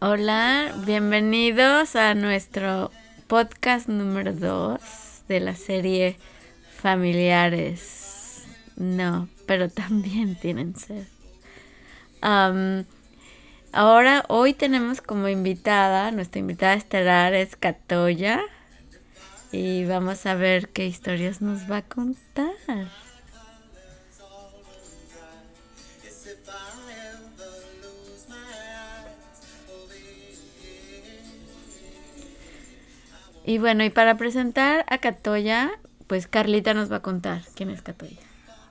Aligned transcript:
Hola, 0.00 0.72
bienvenidos 0.86 1.96
a 1.96 2.14
nuestro 2.14 2.92
podcast 3.26 3.88
número 3.88 4.32
2 4.32 4.80
de 5.26 5.40
la 5.40 5.56
serie 5.56 6.16
Familiares. 6.76 8.46
No, 8.76 9.28
pero 9.48 9.68
también 9.68 10.36
tienen 10.36 10.76
sed. 10.76 11.04
Ahora, 13.72 14.24
hoy 14.28 14.54
tenemos 14.54 15.00
como 15.00 15.26
invitada, 15.26 16.12
nuestra 16.12 16.38
invitada 16.38 16.74
estelar 16.74 17.34
es 17.34 17.56
Catoya. 17.56 18.40
Y 19.50 19.84
vamos 19.84 20.26
a 20.26 20.34
ver 20.34 20.68
qué 20.68 20.86
historias 20.86 21.42
nos 21.42 21.68
va 21.68 21.78
a 21.78 21.82
contar. 21.82 22.54
Y 33.48 33.56
bueno, 33.56 33.82
y 33.82 33.88
para 33.88 34.18
presentar 34.18 34.84
a 34.90 34.98
Catoya, 34.98 35.70
pues 36.06 36.26
Carlita 36.26 36.74
nos 36.74 36.92
va 36.92 36.96
a 36.96 37.00
contar 37.00 37.40
quién 37.54 37.70
es 37.70 37.80
Catoya. 37.80 38.18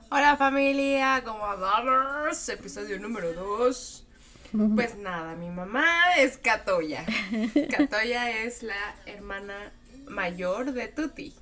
Hola 0.08 0.36
familia, 0.36 1.22
¿cómo 1.24 1.44
andamos? 1.44 2.48
Episodio 2.48 3.00
número 3.00 3.32
2. 3.32 4.04
Pues 4.76 4.96
nada, 4.96 5.34
mi 5.34 5.50
mamá 5.50 6.14
es 6.16 6.38
Catoya. 6.38 7.04
Catoya 7.76 8.44
es 8.44 8.62
la 8.62 8.94
hermana 9.04 9.72
mayor 10.06 10.72
de 10.72 10.86
Tuti. 10.86 11.34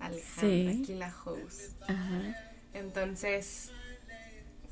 Alejandra, 0.00 0.72
Sí. 0.72 0.80
aquí 0.82 0.94
la 0.94 1.14
host. 1.24 1.80
Ajá. 1.84 2.36
Entonces, 2.72 3.70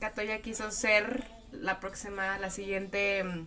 Catoya 0.00 0.42
quiso 0.42 0.72
ser 0.72 1.24
la 1.52 1.78
próxima, 1.78 2.36
la 2.38 2.50
siguiente 2.50 3.22
mm, 3.22 3.46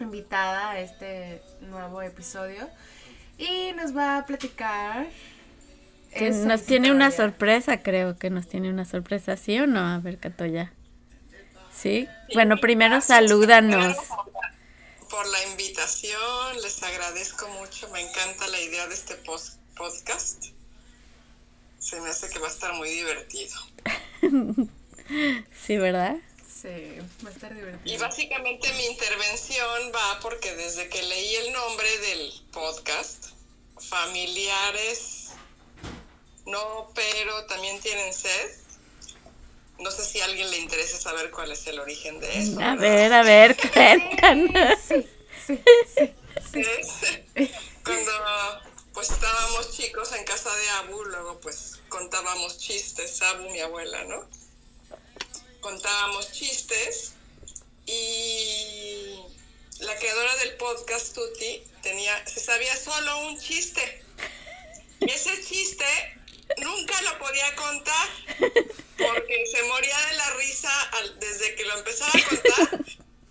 invitada 0.00 0.72
a 0.72 0.80
este 0.80 1.40
nuevo 1.62 2.02
episodio. 2.02 2.68
Y 3.38 3.72
nos 3.72 3.96
va 3.96 4.18
a 4.18 4.26
platicar. 4.26 5.06
Que 6.14 6.30
nos 6.30 6.64
tiene 6.64 6.90
una 6.90 7.10
sorpresa, 7.10 7.82
creo 7.82 8.16
que 8.16 8.30
nos 8.30 8.48
tiene 8.48 8.70
una 8.70 8.86
sorpresa, 8.86 9.36
¿sí 9.36 9.58
o 9.58 9.66
no? 9.66 9.80
A 9.80 9.98
ver, 9.98 10.18
Catoya. 10.18 10.72
¿Sí? 11.74 12.08
Bueno, 12.32 12.56
primero 12.56 13.00
salúdanos. 13.02 13.96
por 15.10 15.26
la 15.28 15.44
invitación, 15.50 16.62
les 16.62 16.82
agradezco 16.82 17.48
mucho, 17.60 17.88
me 17.90 18.00
encanta 18.00 18.48
la 18.48 18.60
idea 18.60 18.86
de 18.86 18.94
este 18.94 19.14
podcast. 19.76 20.46
Se 21.78 22.00
me 22.00 22.08
hace 22.08 22.30
que 22.30 22.38
va 22.38 22.46
a 22.46 22.50
estar 22.50 22.74
muy 22.74 22.90
divertido. 22.90 23.54
Sí, 25.64 25.76
¿verdad? 25.76 26.16
Sí, 26.62 26.98
va 27.24 27.28
a 27.28 27.32
estar 27.32 27.52
Y 27.84 27.98
básicamente 27.98 28.72
mi 28.72 28.86
intervención 28.86 29.92
va 29.94 30.20
porque 30.20 30.54
desde 30.54 30.88
que 30.88 31.02
leí 31.02 31.34
el 31.36 31.52
nombre 31.52 31.98
del 31.98 32.32
podcast, 32.50 33.26
familiares, 33.78 35.32
no, 36.46 36.90
pero 36.94 37.44
también 37.46 37.78
tienen 37.80 38.12
sed. 38.14 38.50
No 39.78 39.90
sé 39.90 40.04
si 40.04 40.20
a 40.20 40.24
alguien 40.24 40.50
le 40.50 40.58
interesa 40.58 40.98
saber 40.98 41.30
cuál 41.30 41.52
es 41.52 41.66
el 41.66 41.78
origen 41.78 42.20
de 42.20 42.38
eso. 42.38 42.58
A 42.58 42.74
¿verdad? 42.74 42.78
ver, 42.78 43.12
a 43.12 43.22
ver, 43.22 43.56
cuéntanos. 43.72 44.78
Sí, 45.46 45.60
sí, 46.52 46.62
sí. 46.62 47.28
Es 47.34 47.50
cuando 47.84 48.12
pues 48.94 49.10
estábamos 49.10 49.76
chicos 49.76 50.12
en 50.12 50.24
casa 50.24 50.50
de 50.56 50.68
Abu, 50.70 51.04
luego 51.04 51.38
pues 51.40 51.80
contábamos 51.88 52.56
chistes, 52.58 53.20
Abu 53.20 53.50
mi 53.50 53.60
abuela, 53.60 54.04
¿no? 54.04 54.26
Contábamos 55.76 56.32
chistes 56.32 57.12
y 57.84 59.20
la 59.80 59.94
creadora 59.98 60.34
del 60.36 60.56
podcast 60.56 61.14
Tuti 61.14 61.62
tenía, 61.82 62.26
se 62.26 62.40
sabía 62.40 62.74
solo 62.74 63.26
un 63.26 63.38
chiste. 63.38 64.02
Y 65.00 65.10
ese 65.10 65.38
chiste 65.44 65.84
nunca 66.62 67.02
lo 67.02 67.18
podía 67.18 67.54
contar 67.56 68.08
porque 68.96 69.44
se 69.52 69.62
moría 69.64 69.98
de 70.06 70.16
la 70.16 70.30
risa 70.36 70.90
desde 71.20 71.54
que 71.56 71.64
lo 71.66 71.76
empezaba 71.76 72.10
a 72.10 72.26
contar. 72.26 72.84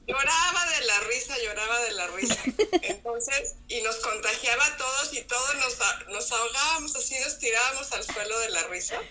Lloraba 0.06 0.66
de 0.70 0.86
la 0.86 1.00
risa, 1.00 1.36
lloraba 1.40 1.82
de 1.82 1.92
la 1.94 2.08
risa. 2.10 2.44
Entonces, 2.84 3.56
y 3.70 3.82
nos 3.82 3.96
contagiaba 3.96 4.68
a 4.68 4.78
todos 4.78 5.14
y 5.14 5.22
todos 5.24 5.56
nos, 5.56 5.78
nos 6.10 6.32
ahogábamos 6.32 6.96
así, 6.96 7.16
nos 7.22 7.40
tirábamos 7.40 7.92
al 7.92 8.04
suelo 8.04 8.40
de 8.42 8.50
la 8.50 8.68
risa. 8.68 9.02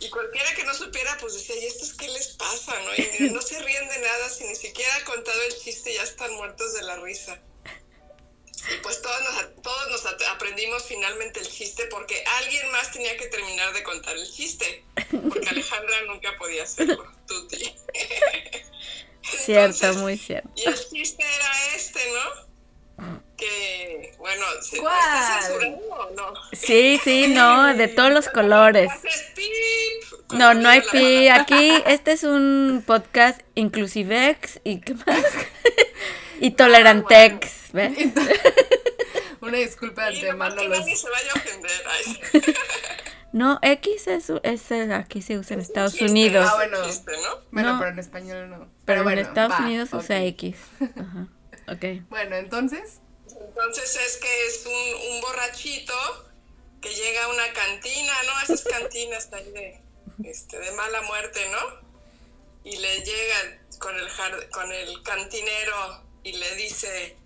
Y 0.00 0.10
cualquiera 0.10 0.54
que 0.54 0.64
no 0.64 0.74
supiera, 0.74 1.16
pues 1.20 1.34
decía, 1.34 1.56
¿y 1.56 1.66
estos 1.66 1.94
qué 1.94 2.08
les 2.08 2.28
pasa? 2.28 2.74
¿no? 2.80 3.24
Y 3.26 3.30
no 3.30 3.42
se 3.42 3.58
ríen 3.60 3.88
de 3.88 3.98
nada, 3.98 4.28
si 4.28 4.44
ni 4.44 4.54
siquiera 4.54 4.94
ha 4.96 5.04
contado 5.04 5.42
el 5.42 5.58
chiste 5.58 5.92
ya 5.92 6.02
están 6.02 6.32
muertos 6.34 6.74
de 6.74 6.82
la 6.82 6.96
risa. 6.96 7.38
Y 8.74 8.76
pues 8.82 9.00
todos 9.00 9.20
nos, 9.22 9.62
todos 9.62 9.90
nos 9.90 10.06
aprendimos 10.28 10.84
finalmente 10.84 11.40
el 11.40 11.48
chiste 11.48 11.86
porque 11.86 12.22
alguien 12.38 12.70
más 12.72 12.92
tenía 12.92 13.16
que 13.16 13.26
terminar 13.28 13.72
de 13.72 13.82
contar 13.82 14.16
el 14.16 14.30
chiste. 14.30 14.84
Porque 15.10 15.48
Alejandra 15.48 16.02
nunca 16.02 16.36
podía 16.38 16.64
hacerlo, 16.64 17.04
Tuti. 17.26 17.74
Cierto, 19.22 19.74
Entonces, 19.74 19.96
muy 19.96 20.16
cierto. 20.16 20.48
Y 20.56 20.64
el 20.64 20.90
chiste 20.90 21.22
era 21.22 21.74
este, 21.76 22.00
¿no? 22.12 22.48
Que, 23.36 24.14
bueno, 24.18 24.44
¿se 24.62 24.78
¿Cuál? 24.78 25.40
está 25.40 25.54
o 25.90 26.10
no? 26.10 26.32
Sí, 26.52 26.98
sí, 27.04 27.28
no, 27.28 27.74
de 27.74 27.88
todos 27.88 28.10
los 28.10 28.28
colores. 28.34 28.90
No, 30.32 30.54
no 30.54 30.68
hay 30.68 30.82
pi. 30.92 31.28
Aquí, 31.28 31.72
este 31.86 32.12
es 32.12 32.22
un 32.24 32.82
podcast 32.86 33.40
inclusivex 33.54 34.60
y 34.64 34.80
¿qué 34.80 34.94
más? 34.94 35.06
Y 36.40 36.52
tolerantex, 36.52 37.72
¿ves? 37.72 37.98
Una 39.40 39.58
disculpa 39.58 40.02
de 40.08 40.16
antemano. 40.16 40.54
Los... 40.54 40.78
nadie 40.80 40.96
se 40.96 41.10
vaya 41.10 41.32
a 41.32 41.38
ofender. 41.38 42.54
No, 43.30 43.58
X 43.60 44.06
es, 44.06 44.32
es 44.42 44.72
aquí 44.90 45.20
se 45.20 45.36
usa 45.36 45.54
en 45.54 45.60
Estados 45.60 45.92
Chiste, 45.92 46.06
Unidos. 46.06 46.48
Ah, 46.50 46.54
bueno. 46.56 46.82
chiste, 46.86 47.12
¿no? 47.12 47.40
Bueno, 47.50 47.74
No. 47.74 47.78
pero 47.78 47.90
en 47.90 47.98
español 47.98 48.48
no. 48.48 48.70
Pero 48.86 49.00
en 49.00 49.04
bueno, 49.04 49.20
Estados 49.20 49.52
va, 49.52 49.58
Unidos 49.66 49.90
usa 49.92 50.24
X. 50.24 50.56
Ajá. 50.80 51.28
Ok. 51.70 52.08
Bueno, 52.08 52.36
entonces. 52.36 53.00
Entonces 53.28 53.96
es 54.06 54.16
que 54.16 54.46
es 54.46 54.64
un, 54.64 55.12
un 55.14 55.20
borrachito 55.20 55.92
que 56.80 56.88
llega 56.88 57.24
a 57.24 57.28
una 57.28 57.52
cantina, 57.52 58.12
¿no? 58.24 58.40
Esas 58.44 58.64
cantinas 58.64 59.28
ahí 59.34 59.50
de, 59.52 59.82
este, 60.24 60.58
de 60.58 60.72
mala 60.72 61.02
muerte, 61.02 61.40
¿no? 61.50 61.88
Y 62.64 62.76
le 62.76 63.00
llega 63.00 63.60
con 63.78 63.94
el, 63.96 64.08
con 64.50 64.72
el 64.72 65.02
cantinero 65.02 66.04
y 66.22 66.32
le 66.32 66.54
dice, 66.56 67.16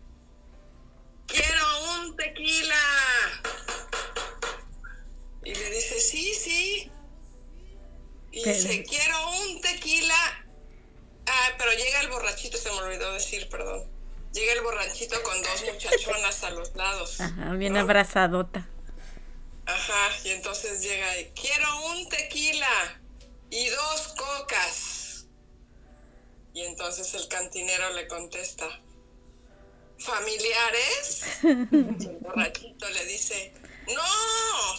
quiero 1.27 2.01
un 2.01 2.17
tequila. 2.17 2.77
Y 5.45 5.55
le 5.55 5.71
dice, 5.71 5.99
sí, 6.01 6.35
sí. 6.35 6.91
Y 8.31 8.43
Pero- 8.45 8.57
dice, 8.57 8.85
quiero 8.85 9.31
un 9.41 9.61
tequila. 9.61 10.45
Ah, 11.27 11.49
pero 11.59 11.73
llega 11.73 12.01
el 12.01 12.09
borrachito, 12.09 12.57
se 12.59 12.71
me 12.71 12.79
olvidó 12.79 13.13
decir, 13.13 13.49
perdón. 13.49 13.91
Llega 14.33 14.53
el 14.55 14.63
borrachito 14.63 15.23
con 15.23 15.41
dos 15.43 15.65
muchachonas 15.73 16.43
a 16.45 16.51
los 16.51 16.75
lados. 16.75 17.21
Ajá, 17.21 17.53
bien 17.55 17.75
¿no? 17.75 17.81
abrazadota. 17.81 18.67
Ajá, 19.67 20.11
y 20.25 20.31
entonces 20.31 20.83
llega 20.83 21.21
y 21.21 21.27
quiero 21.33 21.87
un 21.87 22.09
tequila 22.09 23.01
y 23.51 23.69
dos 23.69 24.15
cocas. 24.17 25.27
Y 26.55 26.63
entonces 26.63 27.13
el 27.15 27.29
cantinero 27.29 27.93
le 27.95 28.09
contesta, 28.09 28.67
¿familiares? 29.99 31.23
Y 31.43 31.47
el 31.47 32.19
borrachito 32.21 32.91
le 32.91 33.05
dice, 33.07 33.55
no, 33.87 34.03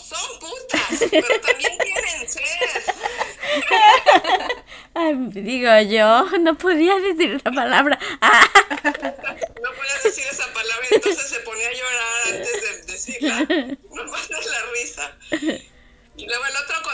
son 0.03 0.39
putas, 0.39 0.99
pero 1.09 1.41
también 1.41 1.77
tienen 1.77 2.29
sed. 2.29 2.43
Ay, 4.93 5.15
digo 5.31 5.79
yo, 5.81 6.29
no 6.39 6.55
podía 6.57 6.95
decir 6.99 7.41
la 7.43 7.51
palabra. 7.51 7.97
Ah, 8.21 8.47
No 8.83 9.71
podías 9.71 10.03
decir 10.03 10.25
esa 10.29 10.45
palabra, 10.53 10.87
entonces 10.91 11.27
se 11.29 11.39
ponía 11.39 11.67
a 11.67 11.73
llorar 11.73 12.03
antes 12.31 12.61
de 12.61 12.81
decirla. 12.93 13.47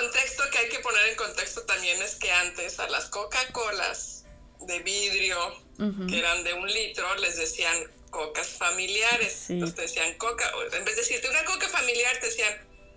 contexto 0.09 0.43
que 0.51 0.57
hay 0.57 0.69
que 0.69 0.79
poner 0.79 1.07
en 1.09 1.15
contexto 1.15 1.61
también 1.63 2.01
es 2.01 2.15
que 2.15 2.31
antes 2.31 2.79
a 2.79 2.87
las 2.89 3.05
Coca-Colas 3.05 4.25
de 4.61 4.79
vidrio, 4.79 5.37
Ujú. 5.79 6.07
que 6.07 6.19
eran 6.19 6.43
de 6.43 6.53
un 6.53 6.67
litro, 6.67 7.05
les 7.17 7.37
decían 7.37 7.75
cocas 8.09 8.47
familiares. 8.49 9.43
Sí. 9.47 9.53
Entonces 9.53 9.75
te 9.75 9.81
decían 9.83 10.13
coca, 10.17 10.45
en 10.77 10.83
vez 10.85 10.95
de 10.95 11.01
decirte 11.01 11.29
una 11.29 11.43
coca 11.45 11.67
familiar, 11.69 12.17
te 12.19 12.25
decían, 12.27 12.53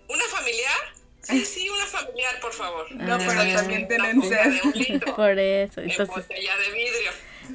¿una 0.09 0.23
familiar? 0.25 0.77
Sí, 1.21 1.45
sí, 1.45 1.69
una 1.69 1.85
familiar, 1.85 2.39
por 2.41 2.51
favor. 2.51 2.91
No, 2.91 3.15
Ah. 3.15 3.17
pero 3.19 3.31
también 3.53 3.79
Una 3.81 3.87
tienen 3.87 4.21
coca 4.21 4.43
sed. 4.43 4.51
de 4.51 4.61
un 4.63 4.71
litro, 4.73 5.15
por 5.15 5.39
eso. 5.39 5.81
en 5.81 5.91
Entonces, 5.91 6.15
botella 6.15 6.57
de 6.57 6.71
vidrio. 6.71 7.11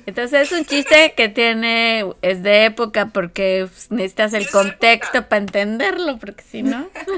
entonces 0.07 0.41
es 0.41 0.53
un 0.59 0.65
chiste 0.65 1.13
que 1.15 1.29
tiene, 1.29 2.07
es 2.23 2.43
de 2.43 2.65
época 2.65 3.11
porque 3.13 3.69
necesitas 3.91 4.33
el 4.33 4.43
época. 4.45 4.59
contexto 4.63 5.29
para 5.29 5.43
entenderlo, 5.43 6.19
porque 6.19 6.43
si 6.51 6.63
no. 6.63 6.89
Pero, 6.95 7.13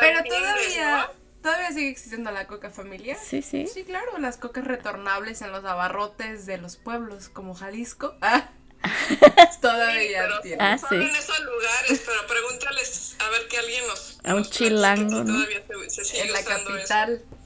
Pero 0.00 0.24
todavía. 0.24 1.10
¿No? 1.46 1.52
Todavía 1.52 1.72
sigue 1.72 1.90
existiendo 1.90 2.30
la 2.32 2.46
coca 2.46 2.70
familiar. 2.70 3.16
Sí, 3.22 3.40
sí. 3.42 3.66
Sí, 3.66 3.84
claro, 3.84 4.18
las 4.18 4.36
cocas 4.36 4.64
retornables 4.64 5.42
en 5.42 5.52
los 5.52 5.64
abarrotes 5.64 6.44
de 6.46 6.58
los 6.58 6.76
pueblos, 6.76 7.28
como 7.28 7.54
Jalisco. 7.54 8.14
Ah, 8.20 8.50
Todavía 9.60 10.22
pero 10.22 10.40
tiene. 10.40 10.62
Ah, 10.62 10.78
solo 10.78 11.02
sí. 11.02 11.08
en 11.08 11.16
esos 11.16 11.40
lugares, 11.40 12.02
pero 12.06 12.26
pregúntales 12.26 13.16
a 13.18 13.30
ver 13.30 13.48
que 13.48 13.58
alguien 13.58 13.86
nos. 13.86 14.18
A 14.24 14.34
un 14.34 14.44
chilango, 14.44 15.24
¿no? 15.24 15.32
Todavía 15.46 15.64
se, 15.66 15.90
se 15.90 16.04
sigue 16.04 16.22
En 16.22 16.32
la 16.32 16.44
capital. 16.44 17.12
eso. 17.14 17.36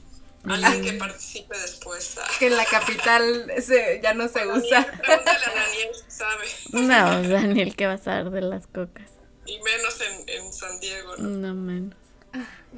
Alguien 0.43 0.83
que 0.83 0.93
participe 0.93 1.57
después. 1.57 2.17
ah. 2.19 2.27
Que 2.39 2.47
en 2.47 2.57
la 2.57 2.65
capital 2.65 3.51
se, 3.61 3.99
ya 4.03 4.13
no 4.13 4.27
se 4.27 4.39
Daniel, 4.39 4.57
usa. 4.65 4.85
Pregúntale 5.01 5.45
a 5.45 5.53
Daniel 5.53 5.89
si 5.93 6.11
sabe. 6.11 6.45
No, 6.71 7.29
Daniel, 7.29 7.75
¿qué 7.75 7.85
vas 7.87 8.07
a 8.07 8.11
dar 8.15 8.31
de 8.31 8.41
las 8.41 8.65
cocas? 8.67 9.09
Y 9.45 9.59
menos 9.61 10.01
en, 10.01 10.29
en 10.29 10.53
San 10.53 10.79
Diego, 10.79 11.15
¿no? 11.17 11.27
No 11.29 11.53
menos. 11.55 11.95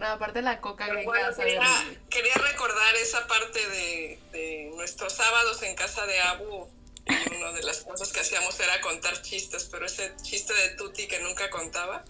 No, 0.03 0.09
aparte 0.09 0.41
la 0.41 0.59
coca 0.59 0.83
Pero 0.83 0.97
gringa, 0.97 1.11
bueno, 1.11 1.35
quería, 1.37 1.61
quería 2.09 2.33
recordar 2.35 2.95
esa 2.95 3.25
parte 3.25 3.57
de, 3.69 4.19
de 4.33 4.71
nuestros 4.75 5.13
sábados 5.13 5.63
en 5.63 5.77
casa 5.77 6.05
de 6.05 6.19
Abu. 6.19 6.67
Y 7.05 7.35
una 7.37 7.53
de 7.53 7.63
las 7.63 7.79
cosas 7.79 8.11
que 8.11 8.19
hacíamos 8.19 8.59
era 8.59 8.81
contar 8.81 9.21
chistes, 9.21 9.63
pero 9.71 9.85
ese 9.85 10.13
chiste 10.21 10.53
de 10.53 10.75
Tuti 10.75 11.07
que 11.07 11.21
nunca 11.21 11.49
contaba 11.49 12.03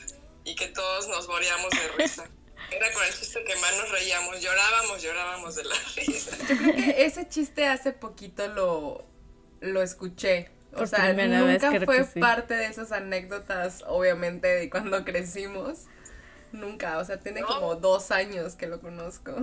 y 0.44 0.56
que 0.56 0.70
todos 0.70 1.08
nos 1.08 1.28
moríamos 1.28 1.70
de 1.70 1.88
risa. 2.04 2.28
Era 2.72 2.92
con 2.94 3.04
el 3.04 3.14
chiste 3.14 3.44
que 3.44 3.56
más 3.58 3.78
nos 3.78 3.92
reíamos, 3.92 4.42
llorábamos, 4.42 5.04
llorábamos 5.04 5.56
de 5.56 5.64
la 5.66 5.76
risa. 5.96 6.38
Yo 6.50 6.58
creo 6.58 6.76
que 6.76 7.06
ese 7.06 7.30
chiste 7.30 7.68
hace 7.68 7.92
poquito 7.92 8.48
lo, 8.48 9.06
lo 9.62 9.84
escuché. 9.84 10.50
O 10.72 10.78
Por 10.78 10.88
sea, 10.88 11.12
vez, 11.14 11.30
nunca 11.30 11.70
creo 11.70 11.86
fue 11.86 12.04
sí. 12.06 12.20
parte 12.20 12.56
de 12.56 12.66
esas 12.66 12.92
anécdotas, 12.92 13.84
obviamente, 13.86 14.48
de 14.48 14.70
cuando 14.72 15.06
crecimos. 15.06 15.82
Nunca, 16.54 16.98
o 17.00 17.06
sea, 17.06 17.18
tiene 17.20 17.42
No. 17.42 17.48
como 17.48 17.76
dos 17.76 18.12
años 18.12 18.56
que 18.56 18.68
lo 18.68 18.80
conozco. 18.80 19.34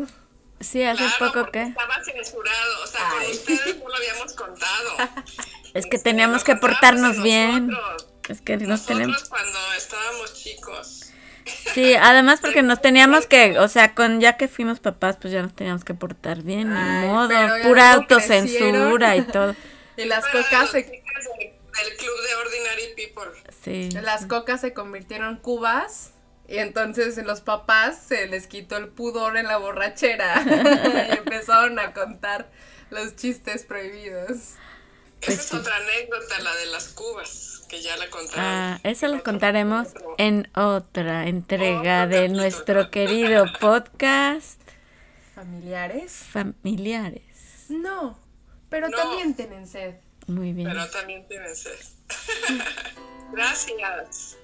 Sí, 0.61 0.83
hace 0.83 1.05
Claro, 1.17 1.33
poco 1.33 1.51
que... 1.53 1.63
Estaba 1.63 2.03
censurado, 2.05 2.83
o 2.85 2.87
sea, 2.87 3.01
con 3.11 3.31
ustedes 3.31 3.79
no 3.79 3.89
lo 3.89 3.95
habíamos 3.95 4.33
contado. 4.35 4.91
Es 5.75 5.87
que 5.87 5.97
Este, 5.97 6.11
teníamos 6.11 6.43
que 6.45 6.57
portarnos 6.57 7.17
en 7.19 7.23
bien. 7.23 7.67
nosotros. 7.69 8.07
Es 8.29 8.41
que 8.41 8.57
nos 8.57 8.69
Nosotros 8.69 8.99
tenemos... 8.99 9.29
cuando 9.29 9.59
estábamos 9.77 10.35
chicos. 10.35 11.07
Sí, 11.75 11.95
además 11.95 12.41
porque 12.41 12.63
nos 12.63 12.81
teníamos 12.81 13.27
que, 13.27 13.59
o 13.59 13.69
sea, 13.69 13.95
con 13.95 14.21
ya 14.21 14.37
que 14.37 14.47
fuimos 14.49 14.79
papás, 14.81 15.17
pues 15.21 15.33
ya 15.33 15.43
nos 15.43 15.55
teníamos 15.55 15.85
que 15.85 15.95
portar 15.95 16.43
bien, 16.43 16.71
Ay, 16.73 17.07
ni 17.07 17.09
modo, 17.09 17.29
pura 17.63 17.93
autocensura 17.93 19.17
y 19.17 19.23
todo. 19.33 19.55
Y 19.97 20.05
las 20.05 20.27
cocas 20.27 20.71
se, 20.71 20.83
del, 20.83 20.91
del 20.91 21.97
club 21.97 22.21
de 22.29 22.35
Ordinary 22.37 22.95
People. 22.97 23.53
Sí. 23.65 23.91
las 24.01 24.27
cocas 24.27 24.61
se 24.61 24.73
convirtieron 24.75 25.31
en 25.31 25.37
cubas. 25.37 26.13
Y 26.51 26.59
entonces 26.59 27.17
los 27.19 27.41
papás 27.41 28.03
se 28.09 28.27
les 28.27 28.47
quitó 28.49 28.77
el 28.77 28.89
pudor 28.89 29.37
en 29.37 29.47
la 29.47 29.57
borrachera. 29.59 30.43
y 31.15 31.17
empezaron 31.19 31.79
a 31.79 31.93
contar 31.95 32.51
los 32.91 33.15
chistes 33.17 33.65
prohibidos. 33.65 34.55
Pues 35.25 35.39
Esa 35.39 35.43
sí. 35.43 35.55
es 35.57 35.61
otra 35.61 35.77
anécdota, 35.77 36.41
la 36.43 36.55
de 36.57 36.67
las 36.67 36.89
cubas, 36.89 37.63
que 37.69 37.81
ya 37.83 37.97
la 37.99 38.09
contaré. 38.11 38.41
Ah, 38.43 38.81
eso 38.83 39.07
lo 39.07 39.15
Otro- 39.15 39.25
contaremos 39.25 39.89
otro- 39.91 40.15
en 40.19 40.49
otra 40.57 41.29
entrega 41.29 42.05
Otro 42.07 42.19
de 42.19 42.29
nuestro 42.31 42.91
querido 42.91 43.45
podcast 43.61 44.61
¿Familiares? 45.35 46.13
Familiares. 46.13 47.67
No, 47.69 48.19
pero 48.69 48.89
No. 48.89 48.97
también 48.97 49.35
tienen 49.35 49.67
sed. 49.69 49.95
Muy 50.27 50.53
bien. 50.53 50.69
Pero 50.69 50.89
también 50.91 51.27
tienen 51.29 51.55
sed. 51.55 51.79
Gracias. 53.33 54.37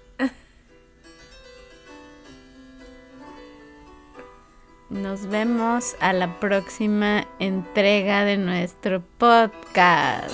Nos 4.88 5.26
vemos 5.26 5.96
a 5.98 6.12
la 6.12 6.38
próxima 6.38 7.26
entrega 7.40 8.24
de 8.24 8.36
nuestro 8.36 9.02
podcast. 9.18 10.32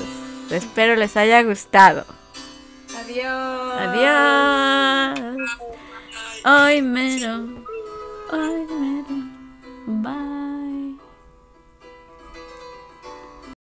Espero 0.50 0.94
les 0.94 1.16
haya 1.16 1.42
gustado. 1.42 2.04
Adiós. 2.98 3.74
Adiós. 3.78 5.36
Hoy 6.44 6.82
mero. 6.82 7.64
Hoy 8.30 8.66
mero. 8.78 9.32
Bye. 9.86 10.31